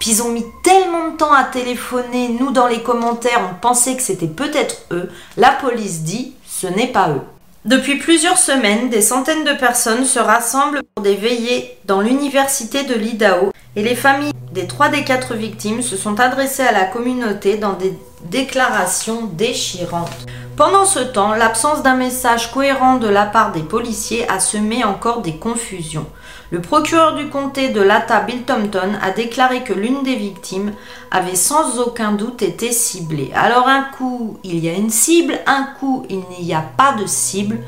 puis 0.00 0.10
ils 0.10 0.22
ont 0.24 0.30
mis 0.30 0.44
tellement 0.64 1.12
de 1.12 1.16
temps 1.16 1.32
à 1.32 1.44
téléphoner, 1.44 2.30
nous 2.40 2.50
dans 2.50 2.66
les 2.66 2.82
commentaires, 2.82 3.48
on 3.48 3.60
pensait 3.60 3.94
que 3.94 4.02
c'était 4.02 4.26
peut-être 4.26 4.78
eux. 4.90 5.08
La 5.36 5.52
police 5.52 6.00
dit, 6.00 6.34
ce 6.44 6.66
n'est 6.66 6.88
pas 6.88 7.10
eux. 7.10 7.22
Depuis 7.66 7.98
plusieurs 7.98 8.38
semaines, 8.38 8.90
des 8.90 9.02
centaines 9.02 9.42
de 9.42 9.52
personnes 9.52 10.04
se 10.04 10.20
rassemblent 10.20 10.84
pour 10.94 11.02
des 11.02 11.16
veillées 11.16 11.75
dans 11.86 12.00
l'université 12.00 12.82
de 12.82 12.94
l'Idaho 12.94 13.52
et 13.76 13.82
les 13.82 13.94
familles 13.94 14.32
des 14.52 14.66
trois 14.66 14.88
des 14.88 15.04
quatre 15.04 15.34
victimes 15.34 15.82
se 15.82 15.96
sont 15.96 16.18
adressées 16.18 16.62
à 16.62 16.72
la 16.72 16.84
communauté 16.84 17.56
dans 17.58 17.74
des 17.74 17.96
déclarations 18.24 19.26
déchirantes. 19.32 20.26
Pendant 20.56 20.86
ce 20.86 21.00
temps, 21.00 21.34
l'absence 21.34 21.82
d'un 21.82 21.94
message 21.94 22.50
cohérent 22.50 22.96
de 22.96 23.08
la 23.08 23.26
part 23.26 23.52
des 23.52 23.62
policiers 23.62 24.26
a 24.28 24.40
semé 24.40 24.84
encore 24.84 25.20
des 25.20 25.36
confusions. 25.36 26.06
Le 26.50 26.62
procureur 26.62 27.14
du 27.14 27.28
comté 27.28 27.68
de 27.68 27.82
Lata, 27.82 28.20
Bill 28.20 28.42
Thompson, 28.42 28.92
a 29.02 29.10
déclaré 29.10 29.62
que 29.62 29.74
l'une 29.74 30.02
des 30.02 30.14
victimes 30.16 30.72
avait 31.10 31.36
sans 31.36 31.78
aucun 31.78 32.12
doute 32.12 32.40
été 32.40 32.72
ciblée. 32.72 33.30
Alors 33.34 33.68
un 33.68 33.82
coup, 33.82 34.38
il 34.44 34.64
y 34.64 34.70
a 34.70 34.72
une 34.72 34.90
cible, 34.90 35.38
un 35.46 35.64
coup, 35.78 36.06
il 36.08 36.22
n'y 36.42 36.54
a 36.54 36.64
pas 36.76 36.94
de 36.94 37.06
cible. 37.06 37.58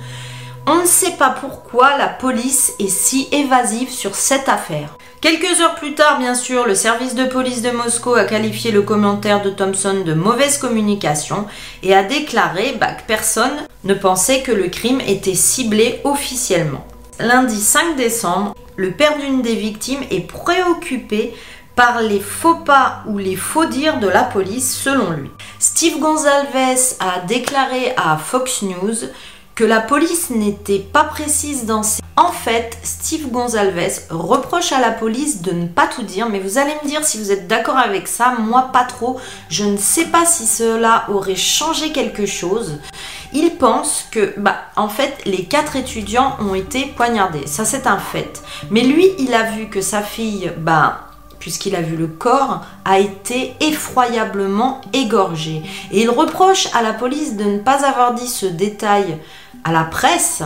On 0.71 0.83
ne 0.83 0.87
sait 0.87 1.13
pas 1.13 1.31
pourquoi 1.31 1.97
la 1.97 2.09
police 2.09 2.75
est 2.79 2.91
si 2.91 3.27
évasive 3.33 3.89
sur 3.89 4.15
cette 4.15 4.51
affaire. 4.51 4.99
Quelques 5.23 5.63
heures 5.63 5.77
plus 5.77 5.95
tard, 5.95 6.19
bien 6.19 6.35
sûr, 6.35 6.67
le 6.67 6.75
service 6.75 7.15
de 7.15 7.25
police 7.25 7.63
de 7.63 7.71
Moscou 7.71 8.13
a 8.13 8.25
qualifié 8.25 8.71
le 8.71 8.83
commentaire 8.83 9.41
de 9.41 9.49
Thompson 9.49 10.03
de 10.05 10.13
mauvaise 10.13 10.59
communication 10.59 11.47
et 11.83 11.95
a 11.95 12.03
déclaré 12.03 12.77
bah, 12.79 12.93
que 12.93 13.07
personne 13.07 13.57
ne 13.85 13.95
pensait 13.95 14.43
que 14.43 14.53
le 14.53 14.69
crime 14.69 15.01
était 15.01 15.33
ciblé 15.33 16.03
officiellement. 16.05 16.87
Lundi 17.19 17.59
5 17.59 17.97
décembre, 17.97 18.55
le 18.77 18.91
père 18.91 19.17
d'une 19.17 19.41
des 19.41 19.55
victimes 19.55 20.03
est 20.11 20.31
préoccupé 20.31 21.33
par 21.77 22.03
les 22.03 22.21
faux 22.21 22.57
pas 22.57 23.05
ou 23.07 23.17
les 23.17 23.37
faux 23.37 23.65
dires 23.65 24.01
de 24.01 24.09
la 24.09 24.25
police 24.25 24.77
selon 24.77 25.13
lui. 25.13 25.31
Steve 25.59 25.99
Gonzalez 25.99 26.97
a 27.01 27.21
déclaré 27.27 27.95
à 27.97 28.19
Fox 28.19 28.61
News 28.61 29.09
que 29.59 29.65
la 29.65 29.81
police 29.81 30.31
n'était 30.31 30.79
pas 30.79 31.03
précise 31.03 31.67
dans 31.67 31.83
ses... 31.83 32.01
En 32.15 32.31
fait, 32.31 32.79
Steve 32.85 33.29
Gonzalez 33.29 33.89
reproche 34.09 34.71
à 34.71 34.81
la 34.81 34.93
police 34.93 35.43
de 35.43 35.51
ne 35.51 35.67
pas 35.67 35.89
tout 35.89 36.05
dire, 36.05 36.29
mais 36.29 36.39
vous 36.39 36.59
allez 36.59 36.75
me 36.81 36.87
dire 36.87 37.05
si 37.05 37.19
vous 37.19 37.33
êtes 37.33 37.49
d'accord 37.49 37.77
avec 37.77 38.07
ça, 38.07 38.37
moi 38.39 38.71
pas 38.73 38.85
trop. 38.85 39.19
Je 39.49 39.65
ne 39.65 39.77
sais 39.77 40.05
pas 40.05 40.25
si 40.27 40.47
cela 40.47 41.07
aurait 41.09 41.35
changé 41.35 41.91
quelque 41.91 42.25
chose. 42.25 42.79
Il 43.33 43.57
pense 43.57 44.07
que, 44.13 44.33
bah, 44.37 44.59
en 44.77 44.89
fait, 44.89 45.17
les 45.25 45.47
quatre 45.47 45.75
étudiants 45.75 46.37
ont 46.41 46.55
été 46.55 46.87
poignardés. 46.97 47.49
Ça, 47.49 47.65
c'est 47.65 47.89
un 47.89 47.99
fait. 47.99 48.41
Mais 48.71 48.83
lui, 48.83 49.09
il 49.19 49.35
a 49.35 49.51
vu 49.51 49.69
que 49.69 49.81
sa 49.81 50.03
fille, 50.03 50.53
bah, 50.59 51.08
puisqu'il 51.39 51.77
a 51.77 51.83
vu 51.83 51.97
le 51.97 52.07
corps, 52.07 52.63
a 52.85 52.99
été 52.99 53.55
effroyablement 53.61 54.81
égorgée. 54.93 55.63
Et 55.93 56.03
il 56.03 56.11
reproche 56.11 56.69
à 56.75 56.83
la 56.83 56.93
police 56.93 57.37
de 57.37 57.45
ne 57.45 57.59
pas 57.59 57.87
avoir 57.87 58.15
dit 58.15 58.29
ce 58.29 58.47
détail 58.47 59.19
à 59.65 59.73
la 59.73 59.85
presse 59.85 60.43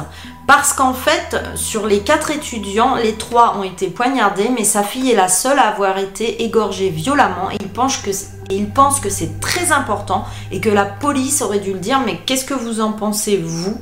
parce 0.47 0.73
qu'en 0.73 0.93
fait, 0.93 1.37
sur 1.55 1.87
les 1.87 2.01
quatre 2.01 2.31
étudiants, 2.31 2.97
les 2.97 3.15
trois 3.15 3.57
ont 3.57 3.63
été 3.63 3.89
poignardés, 3.89 4.51
mais 4.55 4.65
sa 4.65 4.83
fille 4.83 5.11
est 5.11 5.17
la 5.17 5.29
seule 5.29 5.59
à 5.59 5.69
avoir 5.69 5.99
été 5.99 6.43
égorgée 6.43 6.91
violemment. 6.91 7.51
Et 7.53 7.57
il 7.61 7.69
pense 7.69 7.99
que, 7.99 8.11
il 8.51 8.69
pense 8.71 9.01
que 9.01 9.09
c'est 9.09 9.41
très 9.41 9.73
important 9.73 10.25
et 10.51 10.61
que 10.61 10.69
la 10.69 10.85
police 10.85 11.43
aurait 11.43 11.61
dû 11.61 11.73
le 11.73 11.79
dire. 11.79 12.01
Mais 12.05 12.19
qu'est-ce 12.27 12.45
que 12.45 12.55
vous 12.55 12.81
en 12.81 12.93
pensez, 12.93 13.37
vous? 13.37 13.81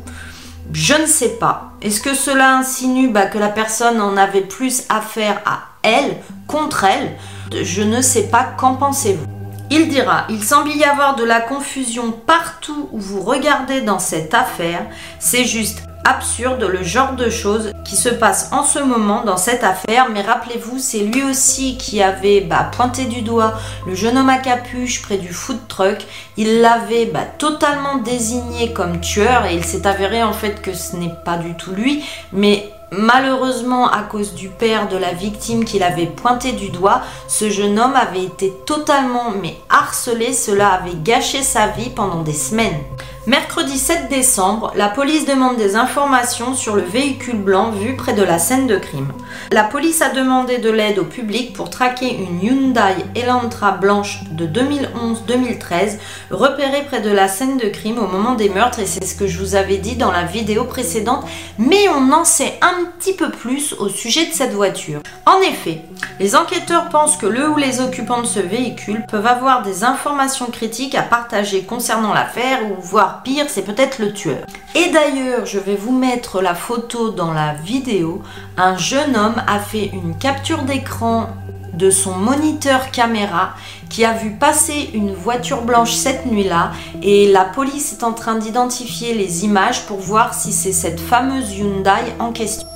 Je 0.72 0.94
ne 0.94 1.06
sais 1.06 1.30
pas. 1.30 1.72
Est-ce 1.82 2.00
que 2.00 2.14
cela 2.14 2.58
insinue 2.58 3.08
bah, 3.08 3.26
que 3.26 3.38
la 3.38 3.48
personne 3.48 4.00
en 4.00 4.16
avait 4.16 4.42
plus 4.42 4.84
affaire 4.88 5.40
à 5.46 5.62
elle, 5.82 6.18
contre 6.50 6.84
elle 6.84 7.16
Je 7.62 7.82
ne 7.82 8.00
sais 8.00 8.24
pas. 8.24 8.44
Qu'en 8.56 8.74
pensez-vous 8.74 9.26
il 9.72 9.88
dira, 9.88 10.24
il 10.28 10.42
semble 10.42 10.70
y 10.72 10.82
avoir 10.82 11.14
de 11.14 11.22
la 11.22 11.40
confusion 11.40 12.10
partout 12.10 12.88
où 12.90 12.98
vous 12.98 13.20
regardez 13.20 13.82
dans 13.82 14.00
cette 14.00 14.34
affaire. 14.34 14.84
C'est 15.20 15.44
juste 15.44 15.84
absurde 16.04 16.64
le 16.64 16.82
genre 16.82 17.12
de 17.12 17.30
choses 17.30 17.72
qui 17.84 17.96
se 17.96 18.08
passe 18.08 18.50
en 18.52 18.64
ce 18.64 18.78
moment 18.78 19.22
dans 19.24 19.36
cette 19.36 19.64
affaire. 19.64 20.08
Mais 20.10 20.22
rappelez-vous, 20.22 20.78
c'est 20.78 21.00
lui 21.00 21.22
aussi 21.22 21.76
qui 21.76 22.02
avait 22.02 22.40
bah, 22.40 22.70
pointé 22.72 23.04
du 23.04 23.22
doigt 23.22 23.54
le 23.86 23.94
jeune 23.94 24.18
homme 24.18 24.28
à 24.28 24.38
capuche 24.38 25.02
près 25.02 25.18
du 25.18 25.32
food 25.32 25.58
truck. 25.68 25.98
Il 26.36 26.60
l'avait 26.60 27.06
bah, 27.06 27.24
totalement 27.38 27.98
désigné 27.98 28.72
comme 28.72 29.00
tueur 29.00 29.46
et 29.46 29.54
il 29.54 29.64
s'est 29.64 29.86
avéré 29.86 30.22
en 30.22 30.32
fait 30.32 30.62
que 30.62 30.72
ce 30.72 30.96
n'est 30.96 31.14
pas 31.24 31.36
du 31.36 31.54
tout 31.54 31.72
lui. 31.72 32.04
Mais 32.32 32.69
Malheureusement, 32.92 33.88
à 33.88 34.02
cause 34.02 34.34
du 34.34 34.48
père 34.48 34.88
de 34.88 34.96
la 34.96 35.12
victime 35.12 35.64
qu'il 35.64 35.84
avait 35.84 36.06
pointé 36.06 36.52
du 36.52 36.70
doigt, 36.70 37.02
ce 37.28 37.48
jeune 37.48 37.78
homme 37.78 37.94
avait 37.94 38.24
été 38.24 38.50
totalement 38.66 39.30
mais 39.30 39.56
harcelé, 39.68 40.32
cela 40.32 40.70
avait 40.70 40.96
gâché 40.96 41.42
sa 41.42 41.68
vie 41.68 41.90
pendant 41.90 42.22
des 42.22 42.32
semaines. 42.32 42.80
Mercredi 43.26 43.76
7 43.76 44.08
décembre, 44.08 44.72
la 44.76 44.88
police 44.88 45.26
demande 45.26 45.58
des 45.58 45.76
informations 45.76 46.54
sur 46.54 46.74
le 46.74 46.80
véhicule 46.80 47.36
blanc 47.36 47.70
vu 47.70 47.94
près 47.94 48.14
de 48.14 48.22
la 48.22 48.38
scène 48.38 48.66
de 48.66 48.78
crime. 48.78 49.12
La 49.52 49.62
police 49.62 50.00
a 50.00 50.08
demandé 50.08 50.56
de 50.56 50.70
l'aide 50.70 50.98
au 50.98 51.04
public 51.04 51.52
pour 51.52 51.68
traquer 51.68 52.16
une 52.16 52.42
Hyundai 52.42 52.94
Elantra 53.14 53.72
blanche 53.72 54.20
de 54.30 54.46
2011-2013 54.46 55.98
repérée 56.30 56.82
près 56.86 57.02
de 57.02 57.10
la 57.10 57.28
scène 57.28 57.58
de 57.58 57.68
crime 57.68 57.98
au 57.98 58.06
moment 58.06 58.36
des 58.36 58.48
meurtres 58.48 58.78
et 58.78 58.86
c'est 58.86 59.04
ce 59.04 59.14
que 59.14 59.26
je 59.26 59.38
vous 59.38 59.54
avais 59.54 59.76
dit 59.76 59.96
dans 59.96 60.12
la 60.12 60.24
vidéo 60.24 60.64
précédente, 60.64 61.26
mais 61.58 61.90
on 61.94 62.12
en 62.12 62.24
sait 62.24 62.58
un 62.62 62.86
petit 62.98 63.12
peu 63.12 63.30
plus 63.30 63.74
au 63.74 63.90
sujet 63.90 64.28
de 64.28 64.32
cette 64.32 64.54
voiture. 64.54 65.02
En 65.26 65.40
effet, 65.42 65.82
les 66.18 66.36
enquêteurs 66.36 66.88
pensent 66.88 67.18
que 67.18 67.26
le 67.26 67.50
ou 67.50 67.56
les 67.56 67.80
occupants 67.80 68.22
de 68.22 68.26
ce 68.26 68.40
véhicule 68.40 69.04
peuvent 69.10 69.26
avoir 69.26 69.62
des 69.62 69.84
informations 69.84 70.46
critiques 70.46 70.94
à 70.94 71.02
partager 71.02 71.62
concernant 71.64 72.14
l'affaire 72.14 72.60
ou 72.64 72.80
voir 72.80 73.09
pire, 73.10 73.46
c'est 73.48 73.62
peut-être 73.62 73.98
le 73.98 74.12
tueur. 74.12 74.46
Et 74.74 74.90
d'ailleurs, 74.90 75.46
je 75.46 75.58
vais 75.58 75.76
vous 75.76 75.96
mettre 75.96 76.40
la 76.40 76.54
photo 76.54 77.10
dans 77.10 77.32
la 77.32 77.54
vidéo. 77.54 78.22
Un 78.56 78.76
jeune 78.76 79.16
homme 79.16 79.42
a 79.46 79.58
fait 79.58 79.90
une 79.92 80.16
capture 80.16 80.62
d'écran 80.62 81.28
de 81.72 81.90
son 81.90 82.12
moniteur 82.12 82.90
caméra 82.90 83.54
qui 83.88 84.04
a 84.04 84.12
vu 84.12 84.30
passer 84.32 84.90
une 84.94 85.12
voiture 85.12 85.62
blanche 85.62 85.92
cette 85.92 86.26
nuit-là 86.26 86.72
et 87.02 87.30
la 87.30 87.44
police 87.44 87.92
est 87.92 88.04
en 88.04 88.12
train 88.12 88.36
d'identifier 88.36 89.14
les 89.14 89.44
images 89.44 89.86
pour 89.86 89.98
voir 89.98 90.34
si 90.34 90.52
c'est 90.52 90.72
cette 90.72 91.00
fameuse 91.00 91.52
Hyundai 91.52 92.14
en 92.18 92.32
question. 92.32 92.68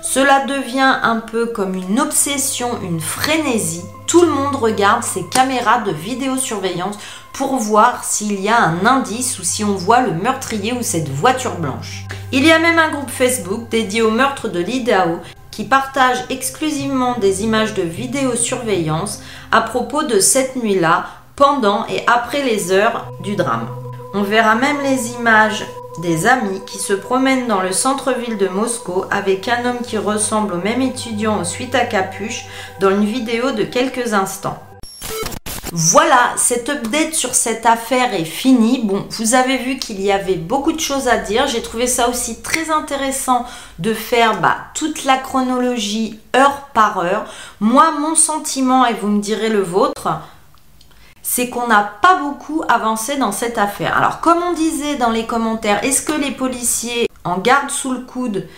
Cela 0.00 0.46
devient 0.46 0.98
un 1.02 1.20
peu 1.20 1.46
comme 1.46 1.74
une 1.74 2.00
obsession, 2.00 2.70
une 2.82 3.00
frénésie. 3.00 3.82
Tout 4.06 4.22
le 4.22 4.30
monde 4.30 4.56
regarde 4.56 5.02
ces 5.02 5.22
caméras 5.28 5.80
de 5.82 5.92
vidéosurveillance 5.92 6.96
pour 7.38 7.54
voir 7.54 8.02
s'il 8.02 8.40
y 8.40 8.48
a 8.48 8.60
un 8.60 8.84
indice 8.84 9.38
ou 9.38 9.44
si 9.44 9.62
on 9.62 9.76
voit 9.76 10.00
le 10.00 10.10
meurtrier 10.10 10.72
ou 10.72 10.82
cette 10.82 11.08
voiture 11.08 11.54
blanche. 11.54 12.04
Il 12.32 12.44
y 12.44 12.50
a 12.50 12.58
même 12.58 12.80
un 12.80 12.90
groupe 12.90 13.10
Facebook 13.10 13.68
dédié 13.68 14.02
au 14.02 14.10
meurtre 14.10 14.48
de 14.48 14.58
l'Idaho 14.58 15.20
qui 15.52 15.62
partage 15.62 16.24
exclusivement 16.30 17.16
des 17.20 17.44
images 17.44 17.74
de 17.74 17.82
vidéosurveillance 17.82 19.22
à 19.52 19.60
propos 19.60 20.02
de 20.02 20.18
cette 20.18 20.56
nuit-là, 20.56 21.06
pendant 21.36 21.86
et 21.86 22.02
après 22.08 22.42
les 22.42 22.72
heures 22.72 23.06
du 23.22 23.36
drame. 23.36 23.68
On 24.14 24.22
verra 24.24 24.56
même 24.56 24.82
les 24.82 25.12
images 25.12 25.64
des 26.02 26.26
amis 26.26 26.60
qui 26.66 26.78
se 26.78 26.92
promènent 26.92 27.46
dans 27.46 27.62
le 27.62 27.70
centre-ville 27.70 28.36
de 28.36 28.48
Moscou 28.48 29.04
avec 29.12 29.46
un 29.46 29.64
homme 29.64 29.82
qui 29.86 29.96
ressemble 29.96 30.54
au 30.54 30.60
même 30.60 30.82
étudiant 30.82 31.40
au 31.40 31.44
suite 31.44 31.76
à 31.76 31.84
capuche 31.84 32.46
dans 32.80 32.90
une 32.90 33.04
vidéo 33.04 33.52
de 33.52 33.62
quelques 33.62 34.12
instants. 34.12 34.58
Voilà, 35.72 36.32
cette 36.36 36.70
update 36.70 37.14
sur 37.14 37.34
cette 37.34 37.66
affaire 37.66 38.14
est 38.14 38.24
finie. 38.24 38.80
Bon, 38.84 39.06
vous 39.10 39.34
avez 39.34 39.58
vu 39.58 39.78
qu'il 39.78 40.00
y 40.00 40.10
avait 40.10 40.36
beaucoup 40.36 40.72
de 40.72 40.80
choses 40.80 41.08
à 41.08 41.18
dire. 41.18 41.46
J'ai 41.46 41.60
trouvé 41.60 41.86
ça 41.86 42.08
aussi 42.08 42.40
très 42.40 42.70
intéressant 42.70 43.44
de 43.78 43.92
faire 43.92 44.40
bah, 44.40 44.56
toute 44.74 45.04
la 45.04 45.18
chronologie 45.18 46.18
heure 46.34 46.68
par 46.72 46.98
heure. 46.98 47.26
Moi, 47.60 47.90
mon 48.00 48.14
sentiment, 48.14 48.86
et 48.86 48.94
vous 48.94 49.08
me 49.08 49.20
direz 49.20 49.50
le 49.50 49.60
vôtre, 49.60 50.08
c'est 51.22 51.50
qu'on 51.50 51.66
n'a 51.66 51.82
pas 52.00 52.16
beaucoup 52.16 52.62
avancé 52.68 53.16
dans 53.16 53.32
cette 53.32 53.58
affaire. 53.58 53.94
Alors, 53.96 54.20
comme 54.20 54.42
on 54.42 54.54
disait 54.54 54.96
dans 54.96 55.10
les 55.10 55.26
commentaires, 55.26 55.84
est-ce 55.84 56.00
que 56.00 56.12
les 56.12 56.30
policiers 56.30 57.06
en 57.24 57.36
gardent 57.36 57.70
sous 57.70 57.92
le 57.92 58.00
coude 58.00 58.48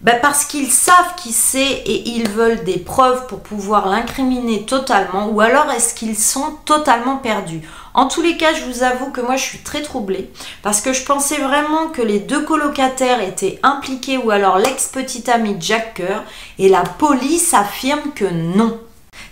ben 0.00 0.16
parce 0.22 0.44
qu'ils 0.44 0.70
savent 0.70 1.16
qui 1.16 1.32
c'est 1.32 1.60
et 1.60 2.08
ils 2.10 2.28
veulent 2.28 2.62
des 2.62 2.78
preuves 2.78 3.26
pour 3.26 3.40
pouvoir 3.40 3.88
l'incriminer 3.88 4.64
totalement 4.64 5.28
ou 5.28 5.40
alors 5.40 5.70
est-ce 5.72 5.92
qu'ils 5.92 6.16
sont 6.16 6.56
totalement 6.64 7.16
perdus 7.16 7.62
En 7.94 8.06
tous 8.06 8.22
les 8.22 8.36
cas, 8.36 8.54
je 8.54 8.64
vous 8.64 8.84
avoue 8.84 9.10
que 9.10 9.20
moi 9.20 9.34
je 9.34 9.42
suis 9.42 9.58
très 9.58 9.82
troublée 9.82 10.30
parce 10.62 10.80
que 10.80 10.92
je 10.92 11.04
pensais 11.04 11.38
vraiment 11.38 11.88
que 11.88 12.02
les 12.02 12.20
deux 12.20 12.44
colocataires 12.44 13.20
étaient 13.20 13.58
impliqués 13.64 14.18
ou 14.18 14.30
alors 14.30 14.58
l'ex-petit 14.58 15.28
ami 15.28 15.56
Jack 15.58 15.94
Kerr 15.94 16.22
et 16.60 16.68
la 16.68 16.82
police 16.82 17.52
affirme 17.52 18.12
que 18.14 18.26
non. 18.26 18.78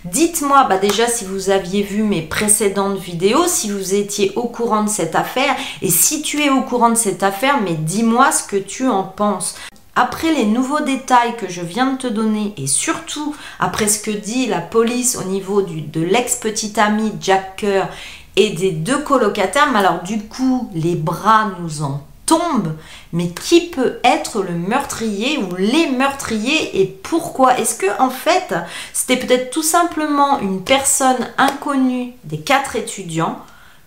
Dites-moi 0.03 0.65
bah 0.65 0.77
déjà 0.77 1.07
si 1.07 1.23
vous 1.23 1.49
aviez 1.49 1.81
vu 1.81 2.03
mes 2.03 2.21
précédentes 2.21 2.97
vidéos, 2.97 3.47
si 3.47 3.71
vous 3.71 3.95
étiez 3.95 4.33
au 4.35 4.43
courant 4.43 4.83
de 4.83 4.89
cette 4.89 5.15
affaire 5.15 5.55
et 5.81 5.89
si 5.89 6.21
tu 6.21 6.43
es 6.43 6.49
au 6.49 6.61
courant 6.61 6.89
de 6.89 6.95
cette 6.95 7.23
affaire, 7.23 7.61
mais 7.61 7.73
dis-moi 7.73 8.33
ce 8.33 8.43
que 8.43 8.57
tu 8.57 8.89
en 8.89 9.03
penses. 9.03 9.55
Après 9.99 10.31
les 10.31 10.45
nouveaux 10.45 10.81
détails 10.81 11.35
que 11.37 11.49
je 11.49 11.61
viens 11.61 11.93
de 11.93 11.97
te 11.97 12.05
donner 12.05 12.53
et 12.55 12.67
surtout 12.67 13.35
après 13.59 13.87
ce 13.87 13.97
que 13.97 14.11
dit 14.11 14.45
la 14.45 14.61
police 14.61 15.17
au 15.17 15.23
niveau 15.23 15.63
de 15.63 16.01
l'ex-petit 16.01 16.79
ami 16.79 17.13
Jack 17.19 17.55
Kerr 17.55 17.87
et 18.35 18.51
des 18.51 18.69
deux 18.69 18.99
colocataires, 18.99 19.71
mais 19.73 19.79
alors 19.79 20.03
du 20.03 20.19
coup 20.19 20.69
les 20.75 20.93
bras 20.93 21.49
nous 21.59 21.81
en 21.81 22.03
tombent. 22.27 22.75
Mais 23.11 23.29
qui 23.29 23.69
peut 23.69 23.97
être 24.03 24.43
le 24.43 24.53
meurtrier 24.53 25.39
ou 25.39 25.55
les 25.55 25.87
meurtriers 25.87 26.79
et 26.79 26.85
pourquoi? 26.85 27.57
Est-ce 27.57 27.73
que 27.73 27.99
en 27.99 28.11
fait 28.11 28.53
c'était 28.93 29.17
peut-être 29.17 29.49
tout 29.49 29.63
simplement 29.63 30.37
une 30.41 30.63
personne 30.63 31.27
inconnue 31.39 32.13
des 32.23 32.41
quatre 32.41 32.75
étudiants 32.75 33.39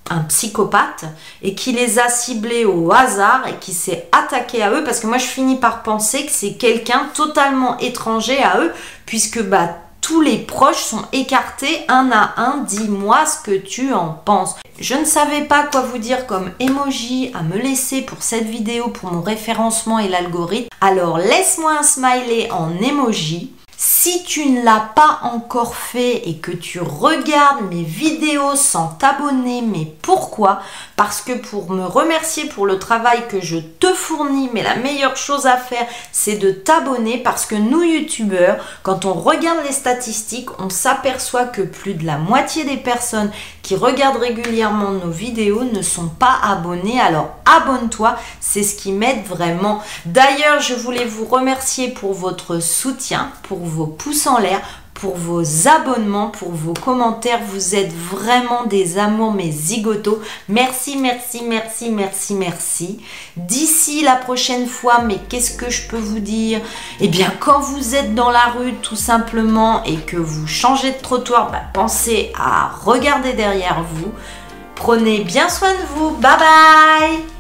un 0.09 0.21
psychopathe 0.21 1.05
et 1.43 1.55
qui 1.55 1.73
les 1.73 1.99
a 1.99 2.09
ciblés 2.09 2.65
au 2.65 2.93
hasard 2.93 3.47
et 3.49 3.57
qui 3.61 3.73
s'est 3.73 4.09
attaqué 4.13 4.63
à 4.63 4.73
eux 4.73 4.83
parce 4.85 5.01
que 5.01 5.07
moi 5.07 5.19
je 5.19 5.27
finis 5.27 5.57
par 5.57 5.83
penser 5.83 6.27
que 6.27 6.33
c'est 6.33 6.55
quelqu'un 6.55 7.09
totalement 7.15 7.79
étranger 7.79 8.43
à 8.43 8.61
eux 8.61 8.73
puisque 9.07 9.43
bah 9.43 9.69
tous 10.01 10.23
les 10.23 10.39
proches 10.39 10.83
sont 10.83 11.05
écartés 11.13 11.85
un 11.89 12.11
à 12.13 12.35
un. 12.37 12.65
Dis-moi 12.67 13.27
ce 13.27 13.49
que 13.49 13.57
tu 13.57 13.93
en 13.93 14.09
penses. 14.09 14.57
Je 14.81 14.95
ne 14.95 15.05
savais 15.05 15.43
pas 15.43 15.65
quoi 15.65 15.83
vous 15.83 15.99
dire 15.99 16.27
comme 16.27 16.51
emoji 16.59 17.31
à 17.35 17.43
me 17.43 17.57
laisser 17.57 18.03
pour 18.03 18.23
cette 18.23 18.47
vidéo 18.47 18.89
pour 18.89 19.13
mon 19.13 19.21
référencement 19.21 19.99
et 19.99 20.09
l'algorithme. 20.09 20.69
Alors 20.81 21.19
laisse-moi 21.19 21.79
un 21.79 21.83
smiley 21.83 22.51
en 22.51 22.77
emoji. 22.83 23.53
Si 23.83 24.23
tu 24.25 24.45
ne 24.45 24.63
l'as 24.63 24.91
pas 24.95 25.21
encore 25.23 25.75
fait 25.75 26.29
et 26.29 26.37
que 26.37 26.51
tu 26.51 26.81
regardes 26.81 27.63
mes 27.71 27.83
vidéos 27.83 28.55
sans 28.55 28.89
t'abonner, 28.89 29.63
mais 29.63 29.91
pourquoi? 30.03 30.61
Parce 30.97 31.23
que 31.23 31.33
pour 31.33 31.71
me 31.71 31.87
remercier 31.87 32.45
pour 32.45 32.67
le 32.67 32.79
travail 32.79 33.27
que 33.29 33.41
je 33.41 33.57
te 33.57 33.87
fournis, 33.95 34.51
mais 34.53 34.63
la 34.63 34.77
meilleure 34.77 35.17
chose 35.17 35.47
à 35.47 35.57
faire, 35.57 35.87
c'est 36.13 36.37
de 36.37 36.51
t'abonner 36.51 37.17
parce 37.17 37.47
que 37.47 37.55
nous, 37.55 37.83
youtubeurs, 37.83 38.63
quand 38.83 39.07
on 39.07 39.15
regarde 39.15 39.65
les 39.65 39.73
statistiques, 39.73 40.51
on 40.59 40.69
s'aperçoit 40.69 41.47
que 41.47 41.63
plus 41.63 41.95
de 41.95 42.05
la 42.05 42.19
moitié 42.19 42.65
des 42.65 42.77
personnes 42.77 43.33
regardent 43.77 44.21
régulièrement 44.21 44.91
nos 44.91 45.11
vidéos 45.11 45.65
ne 45.65 45.83
sont 45.83 46.09
pas 46.09 46.39
abonnés. 46.43 47.01
Alors 47.01 47.37
abonne-toi, 47.45 48.17
c'est 48.41 48.63
ce 48.63 48.75
qui 48.75 48.93
m'aide 48.93 49.25
vraiment. 49.27 49.83
D'ailleurs, 50.07 50.61
je 50.61 50.75
voulais 50.75 51.05
vous 51.05 51.25
remercier 51.25 51.89
pour 51.89 52.13
votre 52.15 52.61
soutien, 52.61 53.31
pour 53.43 53.59
vos 53.59 53.87
pouces 53.87 54.27
en 54.27 54.39
l'air, 54.39 54.61
pour 55.01 55.17
vos 55.17 55.43
abonnements, 55.67 56.29
pour 56.29 56.53
vos 56.53 56.75
commentaires. 56.75 57.41
Vous 57.49 57.75
êtes 57.75 57.93
vraiment 57.93 58.65
des 58.67 58.99
amours, 58.99 59.33
mes 59.33 59.51
zigotos. 59.51 60.21
Merci, 60.49 60.97
merci, 60.99 61.43
merci, 61.43 61.91
merci, 61.91 62.35
merci. 62.35 63.01
D'ici 63.37 64.03
la 64.03 64.17
prochaine 64.17 64.67
fois, 64.67 65.01
mais 65.01 65.17
qu'est-ce 65.29 65.57
que 65.57 65.71
je 65.71 65.89
peux 65.89 65.97
vous 65.97 66.21
dire? 66.21 66.61
Eh 67.01 67.09
bien, 67.09 67.33
quand 67.41 67.61
vous 67.61 67.95
êtes 67.95 68.15
dans 68.15 68.31
la 68.31 68.47
rue, 68.59 68.75
tout 68.83 68.97
simplement, 68.97 69.83
et 69.85 69.97
que 69.97 70.19
vous 70.19 70.47
changez 70.47 70.93
de 70.93 71.01
trottoir, 71.01 71.51
bah, 71.51 71.63
pensez 71.73 72.33
à 72.39 72.71
regarder 72.85 73.33
derrière 73.33 73.83
vous. 73.95 74.13
Prenez 74.75 75.25
bien 75.25 75.49
soin 75.49 75.73
de 75.73 75.87
vous. 75.95 76.11
Bye 76.11 76.39
bye 76.39 77.40